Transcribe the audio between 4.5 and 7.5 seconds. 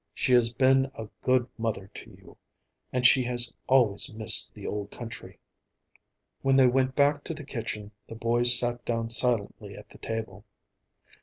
the old country." When they went back to the